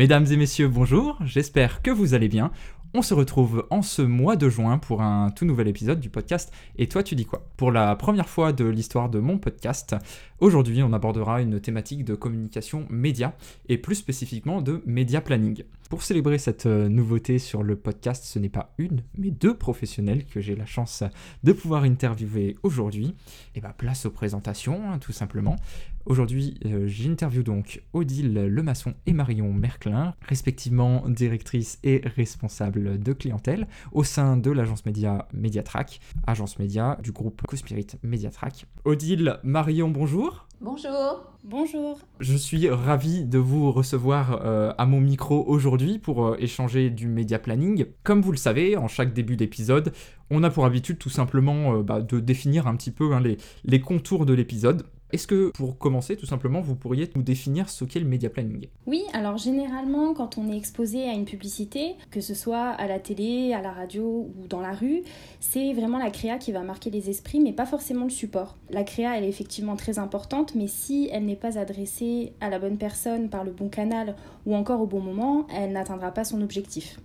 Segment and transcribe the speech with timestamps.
[0.00, 2.52] Mesdames et messieurs, bonjour, j'espère que vous allez bien.
[2.92, 6.52] On se retrouve en ce mois de juin pour un tout nouvel épisode du podcast
[6.76, 7.46] Et toi tu dis quoi?
[7.56, 9.94] Pour la première fois de l'histoire de mon podcast,
[10.40, 13.36] aujourd'hui on abordera une thématique de communication média
[13.68, 15.62] et plus spécifiquement de média planning.
[15.88, 20.24] Pour célébrer cette euh, nouveauté sur le podcast, ce n'est pas une, mais deux professionnels
[20.24, 21.02] que j'ai la chance
[21.42, 23.16] de pouvoir interviewer aujourd'hui.
[23.56, 25.56] Et bah place aux présentations, hein, tout simplement.
[26.06, 33.66] Aujourd'hui, euh, j'interviewe donc Odile Lemasson et Marion Merclin, respectivement directrice et responsable de clientèle
[33.92, 38.66] au sein de l'agence média Mediatrack, agence média du groupe Cospirit Mediatrack.
[38.84, 40.46] Odile, Marion, bonjour.
[40.60, 41.24] Bonjour.
[41.42, 41.98] Bonjour.
[42.20, 47.08] Je suis ravi de vous recevoir euh, à mon micro aujourd'hui pour euh, échanger du
[47.08, 47.86] média planning.
[48.02, 49.92] Comme vous le savez, en chaque début d'épisode,
[50.30, 53.22] on a pour habitude tout simplement bah, de définir un petit peu hein,
[53.64, 54.84] les contours de l'épisode.
[55.12, 58.68] Est-ce que pour commencer, tout simplement, vous pourriez nous définir ce qu'est le media planning?
[58.86, 63.00] Oui, alors généralement, quand on est exposé à une publicité, que ce soit à la
[63.00, 65.02] télé, à la radio ou dans la rue,
[65.40, 68.56] c'est vraiment la créa qui va marquer les esprits, mais pas forcément le support.
[68.70, 72.60] La créa, elle est effectivement très importante, mais si elle n'est pas adressée à la
[72.60, 74.14] bonne personne par le bon canal
[74.46, 77.00] ou encore au bon moment, elle n'atteindra pas son objectif.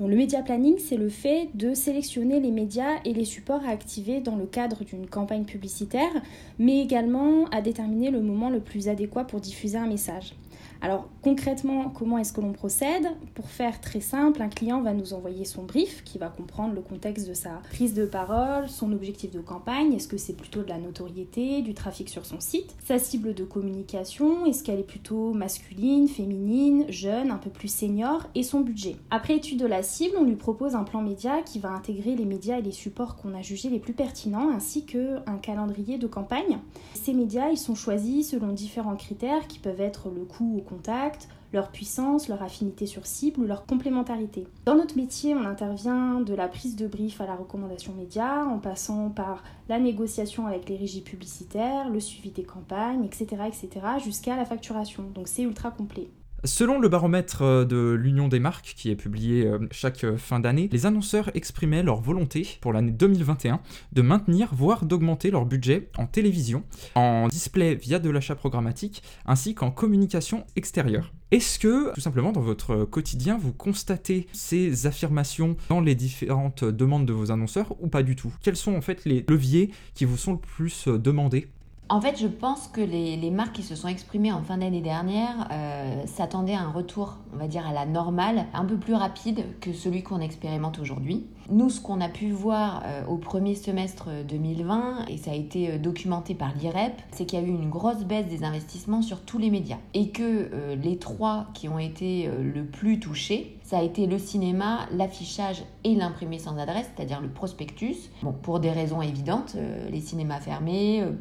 [0.00, 4.20] Le média planning, c'est le fait de sélectionner les médias et les supports à activer
[4.20, 6.10] dans le cadre d'une campagne publicitaire,
[6.58, 10.34] mais également à déterminer le moment le plus adéquat pour diffuser un message.
[10.80, 15.14] Alors concrètement, comment est-ce que l'on procède Pour faire très simple, un client va nous
[15.14, 19.30] envoyer son brief qui va comprendre le contexte de sa prise de parole, son objectif
[19.30, 22.98] de campagne, est-ce que c'est plutôt de la notoriété, du trafic sur son site, sa
[22.98, 28.42] cible de communication, est-ce qu'elle est plutôt masculine, féminine, jeune, un peu plus senior, et
[28.42, 28.96] son budget.
[29.10, 32.26] Après étude de la cible, on lui propose un plan média qui va intégrer les
[32.26, 36.58] médias et les supports qu'on a jugés les plus pertinents, ainsi qu'un calendrier de campagne.
[36.94, 41.28] Ces médias, ils sont choisis selon différents critères qui peuvent être le coût au contact,
[41.52, 44.46] leur puissance, leur affinité sur cible ou leur complémentarité.
[44.66, 48.58] Dans notre métier, on intervient de la prise de brief à la recommandation média, en
[48.58, 53.68] passant par la négociation avec les régies publicitaires, le suivi des campagnes, etc., etc.,
[54.02, 55.04] jusqu'à la facturation.
[55.14, 56.08] Donc c'est ultra complet.
[56.46, 60.40] Selon le baromètre euh, de l'Union des marques, qui est publié euh, chaque euh, fin
[60.40, 63.60] d'année, les annonceurs exprimaient leur volonté pour l'année 2021
[63.92, 66.62] de maintenir, voire d'augmenter leur budget en télévision,
[66.96, 71.14] en display via de l'achat programmatique, ainsi qu'en communication extérieure.
[71.30, 77.06] Est-ce que, tout simplement, dans votre quotidien, vous constatez ces affirmations dans les différentes demandes
[77.06, 78.32] de vos annonceurs ou pas du tout?
[78.42, 81.48] Quels sont en fait les leviers qui vous sont le plus demandés?
[81.90, 85.48] En fait, je pense que les, marques qui se sont exprimées en fin d'année dernière
[85.50, 89.44] euh, s'attendaient à un retour, on va dire, à la normale, un peu plus rapide
[89.60, 91.26] que celui qu'on expérimente aujourd'hui.
[91.50, 95.72] Nous, ce qu'on a pu voir euh, au premier semestre 2020, et ça a été
[95.72, 99.20] euh, documenté par l'IREP, c'est qu'il y a eu une grosse baisse des investissements sur
[99.22, 99.78] tous les médias.
[99.92, 104.80] Et que les trois qui ont été le plus touchés, ça a été le cinéma,
[104.92, 108.10] l'affichage et l'imprimé sans adresse, c'est-à-dire le prospectus.
[108.22, 111.12] Bon, pour des raisons évidentes, euh, les cinémas fermés, euh,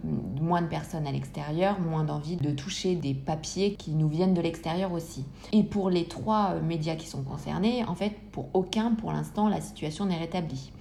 [0.41, 4.41] moins de personnes à l'extérieur, moins d'envie de toucher des papiers qui nous viennent de
[4.41, 5.23] l'extérieur aussi.
[5.53, 9.47] Et pour les trois euh, médias qui sont concernés, en fait, pour aucun, pour l'instant,
[9.47, 10.12] la situation n'est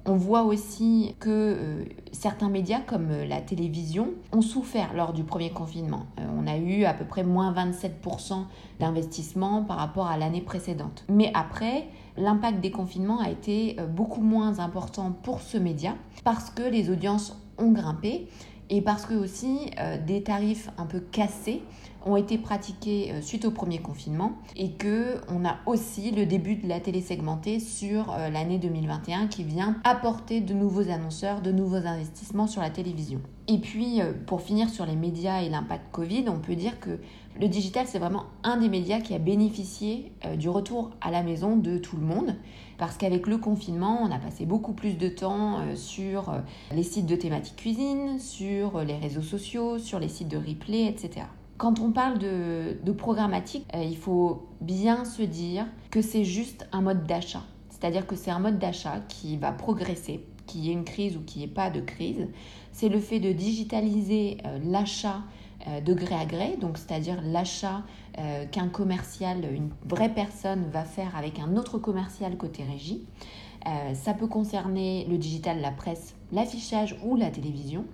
[0.06, 6.06] On voit aussi que certains médias, comme la télévision, ont souffert lors du premier confinement.
[6.18, 8.44] on a eu à peu près moins 27%
[8.80, 11.04] d'investissement par rapport à l'année précédente.
[11.08, 15.94] Mais après, l'impact des confinements a été euh, beaucoup moins important pour ce média
[16.24, 18.28] parce que les audiences ont grimpé
[18.70, 21.62] et parce que aussi euh, des tarifs un peu cassés
[22.06, 26.56] ont été pratiqués euh, suite au premier confinement et que on a aussi le début
[26.56, 31.76] de la télé segmentée sur l'année 2021 qui vient apporter de nouveaux annonceurs, de nouveaux
[31.76, 33.20] investissements sur la télévision.
[33.48, 36.98] Et puis pour finir sur les médias et l'impact Covid, on peut dire que
[37.40, 41.22] le digital, c'est vraiment un des médias qui a bénéficié euh, du retour à la
[41.22, 42.34] maison de tout le monde.
[42.76, 46.40] Parce qu'avec le confinement, on a passé beaucoup plus de temps euh, sur euh,
[46.72, 51.26] les sites de thématique cuisine, sur les réseaux sociaux, sur les sites de replay, etc.
[51.62, 57.06] Quand on parle de, programmatique, il faut bien se dire que c'est juste un mode
[57.06, 57.44] d'achat.
[57.70, 61.20] C'est-à-dire que c'est un mode d'achat qui va progresser, qu'il y ait une crise ou
[61.20, 62.26] qu'il n'y ait pas de crise.
[62.72, 65.20] C'est le fait de digitaliser l'achat
[65.68, 67.84] euh, de gré à gré, donc c'est-à-dire l'achat
[68.18, 73.06] euh, qu'un commercial, une vraie personne va faire avec un autre commercial côté régie.
[73.68, 77.84] Euh, ça peut concerner le digital, la presse, l'affichage ou la télévision.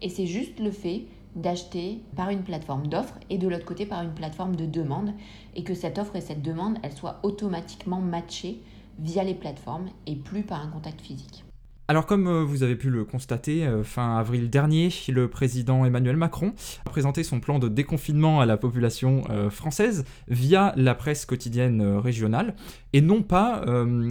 [0.00, 4.02] Et c'est juste le fait d'acheter par une plateforme d'offre et de l'autre côté par
[4.02, 5.12] une plateforme de demande
[5.54, 8.62] et que cette offre et cette demande, elles soient automatiquement matchées
[8.98, 11.44] via les plateformes et plus par un contact physique.
[11.88, 16.16] Alors comme euh, vous avez pu le constater, euh, fin avril dernier, le président Emmanuel
[16.16, 16.52] Macron
[16.84, 21.80] a présenté son plan de déconfinement à la population euh, française via la presse quotidienne
[21.98, 22.56] régionale
[22.92, 23.64] et non pas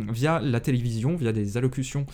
[0.09, 2.05] via la télévision, via des allocutions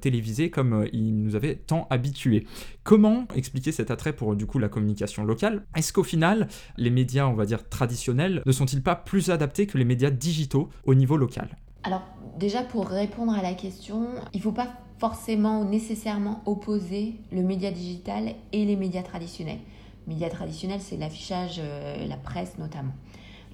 [0.00, 2.46] télévisées comme il nous avait tant habitués.
[2.84, 5.64] Comment expliquer cet attrait pour du coup la communication locale?
[5.74, 6.46] Est-ce qu'au final,
[6.76, 10.68] les médias, on va dire traditionnels, ne sont-ils pas plus adaptés que les médias digitaux
[10.84, 11.56] au niveau local?
[11.82, 12.02] Alors
[12.38, 14.68] déjà pour répondre à la question, il ne faut pas
[15.00, 19.58] forcément ou nécessairement opposer le média digital et les médias traditionnels.
[20.06, 22.92] médias traditionnels, c'est l'affichage, euh, la presse notamment.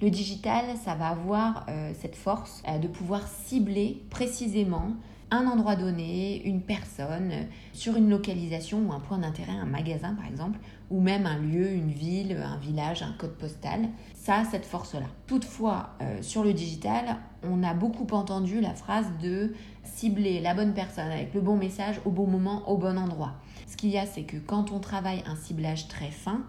[0.01, 4.91] Le digital, ça va avoir euh, cette force euh, de pouvoir cibler précisément
[5.31, 7.31] un endroit donné, une personne,
[7.73, 10.59] sur une localisation ou un point d'intérêt, un magasin par exemple,
[10.89, 13.89] ou même un lieu, une ville, un village, un code postal.
[14.13, 15.07] Ça a cette force-là.
[15.27, 17.17] Toutefois, sur le digital,
[17.49, 19.53] on a beaucoup entendu la phrase de
[19.83, 23.33] cibler la bonne personne avec le bon message au bon moment, au bon endroit.
[23.67, 26.43] Ce qu'il y a, c'est que quand on travaille un ciblage très fin,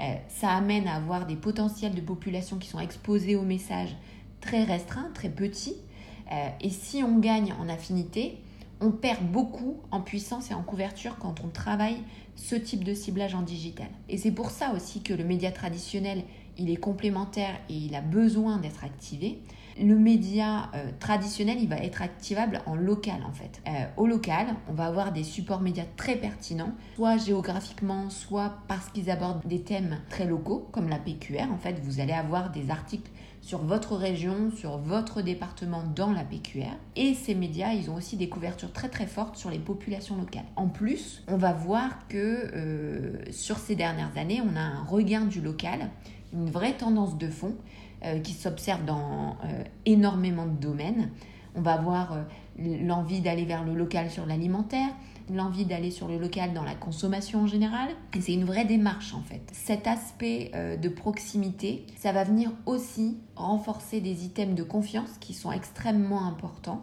[0.00, 3.96] euh, ça amène à avoir des potentiels de population qui sont exposés au message
[4.40, 5.76] très restreints, très petits.
[6.32, 8.38] Euh, et si on gagne en affinité,
[8.80, 11.98] on perd beaucoup en puissance et en couverture quand on travaille
[12.36, 13.88] ce type de ciblage en digital.
[14.08, 16.24] Et c'est pour ça aussi que le média traditionnel,
[16.60, 19.40] il est complémentaire et il a besoin d'être activé
[19.80, 23.62] le média euh, traditionnel, il va être activable en local en fait.
[23.66, 28.88] Euh, au local, on va avoir des supports médias très pertinents, soit géographiquement, soit parce
[28.90, 31.50] qu'ils abordent des thèmes très locaux, comme la PQR.
[31.52, 33.10] En fait, vous allez avoir des articles
[33.40, 36.76] sur votre région, sur votre département dans la PQR.
[36.94, 40.44] Et ces médias, ils ont aussi des couvertures très très fortes sur les populations locales.
[40.56, 45.24] En plus, on va voir que euh, sur ces dernières années, on a un regain
[45.24, 45.88] du local,
[46.32, 47.54] une vraie tendance de fond
[48.04, 51.10] euh, qui s'observe dans euh, énormément de domaines.
[51.54, 52.22] On va avoir euh,
[52.82, 54.88] l'envie d'aller vers le local sur l'alimentaire,
[55.30, 57.90] l'envie d'aller sur le local dans la consommation en général.
[58.16, 59.42] Et c'est une vraie démarche en fait.
[59.52, 60.50] Cet aspect
[60.80, 66.82] de proximité, ça va venir aussi renforcer des items de confiance qui sont extrêmement importants.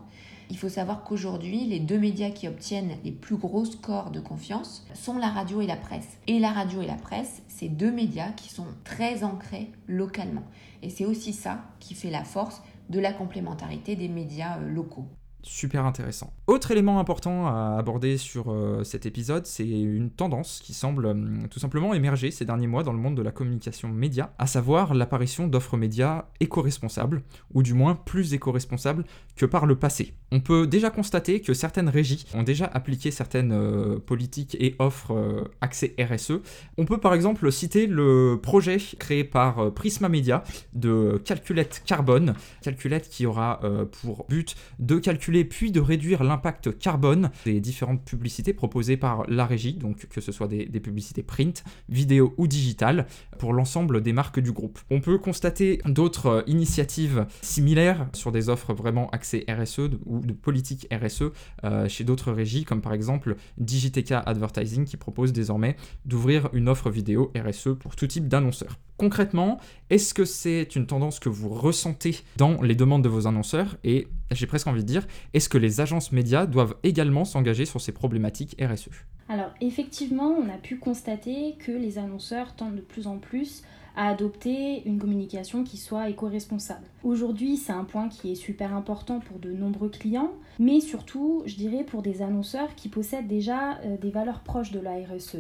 [0.49, 4.85] Il faut savoir qu'aujourd'hui, les deux médias qui obtiennent les plus gros scores de confiance
[4.94, 6.17] sont la radio et la presse.
[6.27, 10.44] Et la radio et la presse, c'est deux médias qui sont très ancrés localement.
[10.83, 15.07] Et c'est aussi ça qui fait la force de la complémentarité des médias euh, locaux
[15.47, 16.33] super intéressant.
[16.45, 21.47] Autre élément important à aborder sur euh, cet épisode, c'est une tendance qui semble euh,
[21.49, 24.94] tout simplement émerger ces derniers mois dans le monde de la communication média, à savoir
[24.94, 27.23] l'apparition d'offres médias éco-responsables,
[27.53, 29.05] ou du moins plus éco-responsables
[29.35, 30.13] que par le passé.
[30.31, 35.49] On peut déjà constater que certaines régies ont déjà appliqué certaines euh, politiques et offres
[35.61, 36.41] accès RSE.
[36.77, 43.09] On peut par exemple citer le projet créé par Prisma Media de calculette carbone, calculette
[43.09, 43.61] qui aura
[44.01, 49.45] pour but de calculer puis de réduire l'impact carbone des différentes publicités proposées par la
[49.45, 53.07] régie, donc que ce soit des, publicités print, vidéo ou digitales,
[53.39, 54.79] pour l'ensemble des marques du groupe.
[54.89, 60.33] On peut constater d'autres euh, initiatives similaires sur des offres vraiment axées RSE ou de
[60.33, 61.31] politique RSE
[61.63, 65.75] euh, chez d'autres régies, comme par exemple Digiteca Advertising qui propose désormais
[66.05, 68.77] d'ouvrir une offre vidéo RSE pour tout type d'annonceurs.
[68.97, 69.59] Concrètement,
[69.91, 74.07] est-ce que c'est une tendance que vous ressentez dans les demandes de vos annonceurs Et
[74.31, 75.05] j'ai presque envie de dire,
[75.35, 78.89] est-ce que les agences médias doivent également s'engager sur ces problématiques RSE
[79.29, 83.61] Alors effectivement, on a pu constater que les annonceurs tendent de plus en plus
[83.95, 86.85] à adopter une communication qui soit éco-responsable.
[87.04, 91.56] Aujourd'hui, c'est un point qui est super important pour de nombreux clients, mais surtout, je
[91.56, 95.37] dirais, pour des annonceurs qui possèdent déjà euh, des valeurs proches de la RSE.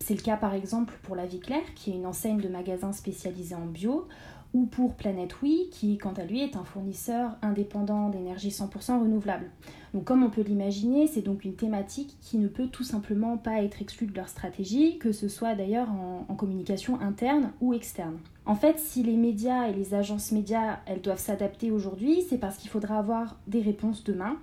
[0.00, 2.92] C'est le cas par exemple pour La Vie Claire, qui est une enseigne de magasins
[2.92, 4.08] spécialisée en bio,
[4.52, 9.50] ou pour Planète Oui, qui quant à lui est un fournisseur indépendant d'énergie 100% renouvelable.
[9.94, 13.62] Donc comme on peut l'imaginer, c'est donc une thématique qui ne peut tout simplement pas
[13.62, 18.18] être exclue de leur stratégie, que ce soit d'ailleurs en, en, communication interne ou externe.
[18.46, 22.56] En fait, si les médias et les agences médias, elles doivent s'adapter aujourd'hui, c'est parce
[22.56, 24.36] qu'il faudra avoir des réponses demain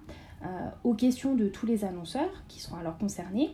[0.46, 3.50] euh, aux questions de tous les annonceurs qui seront alors concernés.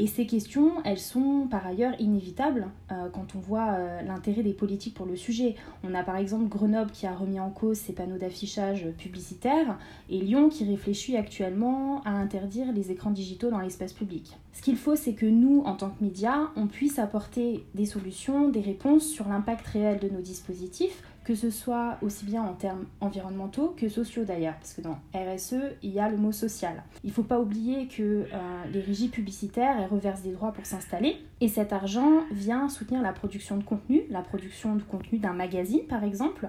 [0.00, 4.52] Et ces questions, elles sont par ailleurs inévitables euh, quand on voit euh, l'intérêt des
[4.52, 5.56] politiques pour le sujet.
[5.82, 9.76] On a par exemple Grenoble qui a remis en cause ses panneaux d'affichage publicitaires
[10.08, 14.36] et Lyon qui réfléchit actuellement à interdire les écrans digitaux dans l'espace public.
[14.52, 18.48] Ce qu'il faut, c'est que nous, en tant que médias, on puisse apporter des solutions,
[18.48, 22.86] des réponses sur l'impact réel de nos dispositifs, que ce soit aussi bien en termes
[23.02, 26.82] environnementaux que sociaux d'ailleurs, parce que dans RSE, il y a le mot social.
[27.04, 31.16] Il ne faut pas oublier que euh, les régies publicitaires, reversent des droits pour s'installer,
[31.42, 35.82] et cet argent vient soutenir la production de contenu, la production de contenu d'un magazine
[35.86, 36.48] par exemple,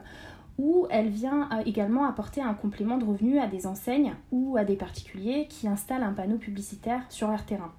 [0.57, 4.77] ou elle vient également apporter un complément de revenus à des enseignes ou à des
[4.77, 7.73] particuliers qui installent un panneau publicitaire sur leur terrain.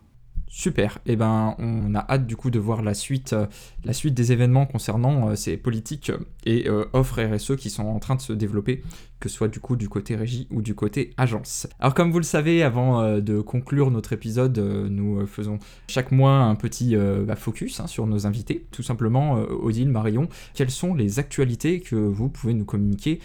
[0.52, 3.46] Super, et eh ben on a hâte du coup de voir la suite, euh,
[3.84, 6.10] des événements concernant euh, ces politiques
[6.44, 8.82] et euh, offres RSE qui sont en train de se développer,
[9.20, 11.68] que ce soit du coup du côté régie ou du côté agence.
[11.78, 16.56] Alors comme vous le savez, avant de conclure notre épisode, nous faisons chaque mois un
[16.56, 18.66] petit bah, focus hein, sur nos invités.
[18.72, 23.20] Tout simplement, Odile, Marion, quelles sont les actualités que vous pouvez nous communiquer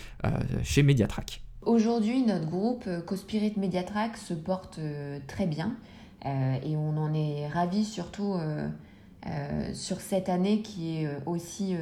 [0.61, 1.41] chez Mediatrack?
[1.63, 4.79] Aujourd'hui, notre groupe Cospirit Mediatrack se porte
[5.25, 5.75] très bien.
[6.25, 8.67] Euh, et on en est ravis surtout euh,
[9.27, 11.75] euh, sur cette année qui est aussi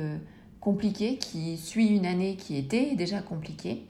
[0.60, 3.86] compliquée, qui suit une année qui était déjà compliquée.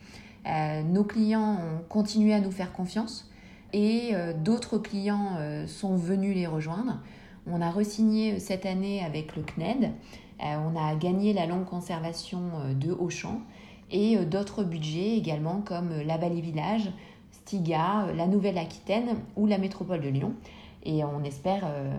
[0.46, 3.30] nos clients ont continué à nous faire confiance
[3.74, 7.00] et d'autres clients sont venus les rejoindre.
[7.46, 9.92] On a resigné cette année avec le CNED,
[10.40, 12.42] on a gagné la longue conservation
[12.74, 13.42] de Auchan
[13.92, 16.92] et d'autres budgets également comme la Vallée Village,
[17.44, 20.34] Stiga, la Nouvelle-Aquitaine ou la métropole de Lyon.
[20.84, 21.94] Et on espère euh,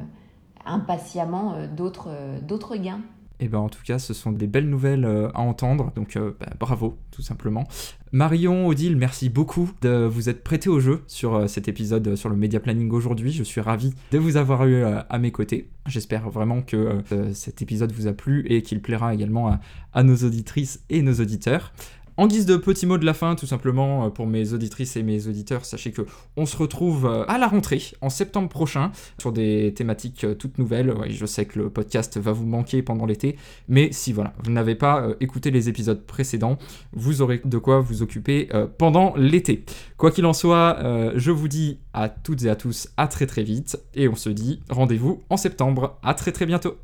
[0.65, 1.67] impatiemment euh,
[2.07, 3.01] euh, d'autres gains.
[3.41, 6.47] Et eh ben en tout cas, ce sont des belles nouvelles à entendre, donc bah,
[6.61, 7.65] bravo, tout simplement.
[8.13, 12.37] Marion, Odile, merci beaucoup de vous être prêté au jeu sur cet épisode sur le
[12.37, 13.33] media planning aujourd'hui.
[13.33, 15.69] Je suis ravi de vous avoir eu à mes côtés.
[15.87, 19.59] J'espère vraiment que cet épisode vous a plu et qu'il plaira également
[19.93, 21.73] à nos auditrices et nos auditeurs.
[22.17, 25.03] En guise de petit mot de la fin, tout simplement, euh, pour mes auditrices et
[25.03, 26.03] mes auditeurs, sachez que
[26.37, 30.59] on se retrouve euh, à la rentrée, en septembre prochain, sur des thématiques euh, toutes
[30.59, 30.95] nouvelles.
[31.09, 34.77] je sais que le podcast va vous manquer pendant l'été, mais si voilà, vous n'avez
[34.77, 36.57] pas écouté les épisodes précédents,
[36.93, 39.65] vous aurez de quoi vous occuper pendant l'été.
[39.97, 40.79] Quoi qu'il en soit,
[41.15, 44.31] je vous dis à toutes et à tous à très très vite, et on se
[44.31, 45.99] dit rendez-vous en septembre.
[46.03, 46.77] À très très bientôt.